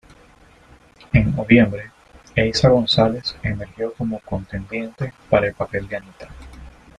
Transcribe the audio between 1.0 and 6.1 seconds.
En noviembre, Eiza González emergió como contendiente para el papel de